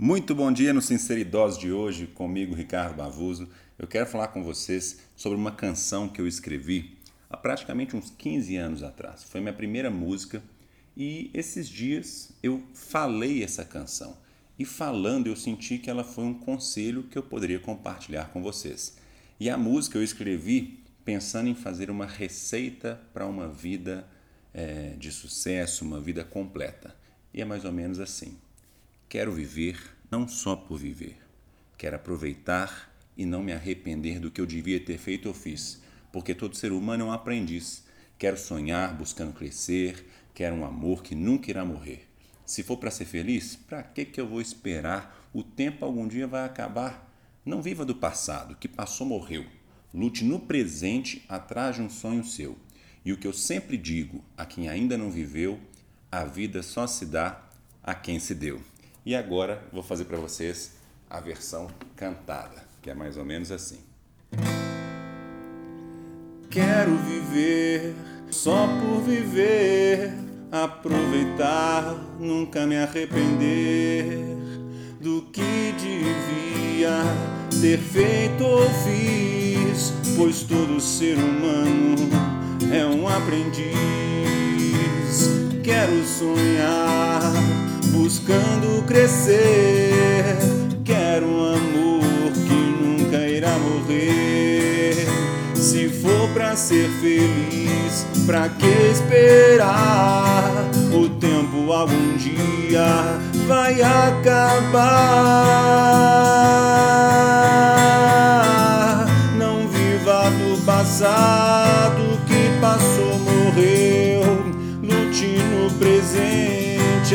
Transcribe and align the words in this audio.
Muito 0.00 0.32
bom 0.32 0.52
dia 0.52 0.72
no 0.72 0.80
Sinceridose 0.80 1.58
de 1.58 1.72
hoje, 1.72 2.06
comigo 2.06 2.54
Ricardo 2.54 2.94
Bavuso. 2.94 3.48
Eu 3.76 3.88
quero 3.88 4.06
falar 4.06 4.28
com 4.28 4.44
vocês 4.44 5.00
sobre 5.16 5.36
uma 5.36 5.50
canção 5.50 6.08
que 6.08 6.20
eu 6.20 6.28
escrevi 6.28 6.96
há 7.28 7.36
praticamente 7.36 7.96
uns 7.96 8.08
15 8.08 8.54
anos 8.54 8.84
atrás. 8.84 9.24
Foi 9.24 9.40
minha 9.40 9.52
primeira 9.52 9.90
música 9.90 10.40
e 10.96 11.32
esses 11.34 11.68
dias 11.68 12.30
eu 12.44 12.62
falei 12.72 13.42
essa 13.42 13.64
canção. 13.64 14.16
E 14.56 14.64
falando 14.64 15.26
eu 15.26 15.34
senti 15.34 15.78
que 15.78 15.90
ela 15.90 16.04
foi 16.04 16.22
um 16.22 16.34
conselho 16.34 17.02
que 17.02 17.18
eu 17.18 17.22
poderia 17.24 17.58
compartilhar 17.58 18.28
com 18.28 18.40
vocês. 18.40 18.96
E 19.40 19.50
a 19.50 19.58
música 19.58 19.98
eu 19.98 20.04
escrevi 20.04 20.78
pensando 21.04 21.48
em 21.48 21.56
fazer 21.56 21.90
uma 21.90 22.06
receita 22.06 23.00
para 23.12 23.26
uma 23.26 23.48
vida 23.48 24.06
é, 24.54 24.94
de 24.96 25.10
sucesso, 25.10 25.84
uma 25.84 26.00
vida 26.00 26.22
completa. 26.22 26.94
E 27.34 27.40
é 27.42 27.44
mais 27.44 27.64
ou 27.64 27.72
menos 27.72 27.98
assim. 27.98 28.38
Quero 29.08 29.32
viver 29.32 29.80
não 30.10 30.28
só 30.28 30.54
por 30.54 30.78
viver. 30.78 31.16
Quero 31.78 31.96
aproveitar 31.96 32.92
e 33.16 33.24
não 33.24 33.42
me 33.42 33.54
arrepender 33.54 34.20
do 34.20 34.30
que 34.30 34.38
eu 34.38 34.44
devia 34.44 34.78
ter 34.78 34.98
feito 34.98 35.28
ou 35.28 35.34
fiz, 35.34 35.80
porque 36.12 36.34
todo 36.34 36.54
ser 36.54 36.72
humano 36.72 37.04
é 37.04 37.06
um 37.06 37.12
aprendiz. 37.12 37.84
Quero 38.18 38.36
sonhar 38.36 38.94
buscando 38.94 39.32
crescer, 39.32 40.06
quero 40.34 40.56
um 40.56 40.62
amor 40.62 41.02
que 41.02 41.14
nunca 41.14 41.48
irá 41.48 41.64
morrer. 41.64 42.06
Se 42.44 42.62
for 42.62 42.76
para 42.76 42.90
ser 42.90 43.06
feliz, 43.06 43.56
para 43.56 43.82
que 43.82 44.04
que 44.04 44.20
eu 44.20 44.28
vou 44.28 44.42
esperar? 44.42 45.26
O 45.32 45.42
tempo 45.42 45.86
algum 45.86 46.06
dia 46.06 46.26
vai 46.26 46.44
acabar. 46.44 47.10
Não 47.46 47.62
viva 47.62 47.86
do 47.86 47.94
passado, 47.94 48.56
que 48.56 48.68
passou 48.68 49.06
morreu. 49.06 49.46
Lute 49.94 50.22
no 50.22 50.38
presente 50.38 51.24
atrás 51.30 51.76
de 51.76 51.80
um 51.82 51.88
sonho 51.88 52.24
seu. 52.24 52.58
E 53.06 53.10
o 53.10 53.16
que 53.16 53.26
eu 53.26 53.32
sempre 53.32 53.78
digo 53.78 54.22
a 54.36 54.44
quem 54.44 54.68
ainda 54.68 54.98
não 54.98 55.10
viveu, 55.10 55.58
a 56.12 56.26
vida 56.26 56.62
só 56.62 56.86
se 56.86 57.06
dá 57.06 57.48
a 57.82 57.94
quem 57.94 58.20
se 58.20 58.34
deu. 58.34 58.60
E 59.08 59.14
agora 59.14 59.62
vou 59.72 59.82
fazer 59.82 60.04
para 60.04 60.18
vocês 60.18 60.72
a 61.08 61.18
versão 61.18 61.66
cantada, 61.96 62.62
que 62.82 62.90
é 62.90 62.94
mais 62.94 63.16
ou 63.16 63.24
menos 63.24 63.50
assim. 63.50 63.78
Quero 66.50 66.94
viver 66.94 67.94
só 68.30 68.66
por 68.66 69.00
viver, 69.00 70.12
aproveitar, 70.52 71.94
nunca 72.20 72.66
me 72.66 72.76
arrepender 72.76 74.36
do 75.00 75.22
que 75.32 75.72
devia 75.72 77.00
ter 77.62 77.78
feito 77.78 78.44
ou 78.44 78.68
fiz, 78.84 79.90
pois 80.18 80.42
todo 80.42 80.78
ser 80.82 81.16
humano 81.16 81.96
é 82.70 82.84
um 82.84 83.08
aprendiz. 83.08 83.72
Quero 85.64 86.04
sonhar 86.04 87.07
Quero 90.84 91.26
um 91.26 91.54
amor 91.54 92.32
que 92.32 92.52
nunca 92.52 93.28
irá 93.28 93.56
morrer. 93.58 95.06
Se 95.54 95.88
for 95.88 96.28
pra 96.34 96.56
ser 96.56 96.90
feliz, 97.00 98.04
pra 98.26 98.48
que 98.48 98.66
esperar? 98.90 100.68
O 100.92 101.08
tempo 101.10 101.70
algum 101.72 102.16
dia 102.16 103.20
vai 103.46 103.80
acabar. 103.80 104.88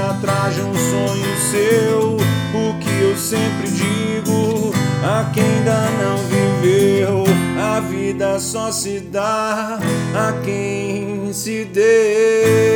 Atrás 0.00 0.54
de 0.54 0.62
um 0.62 0.74
sonho 0.74 1.36
seu. 1.50 2.16
O 2.52 2.78
que 2.80 3.02
eu 3.02 3.16
sempre 3.16 3.68
digo 3.68 4.72
a 5.04 5.30
quem 5.32 5.50
ainda 5.60 5.90
não 6.02 6.16
viveu, 6.28 7.24
a 7.58 7.80
vida 7.80 8.38
só 8.40 8.72
se 8.72 9.00
dá 9.00 9.78
a 10.14 10.32
quem 10.44 11.32
se 11.32 11.64
deu. 11.66 12.69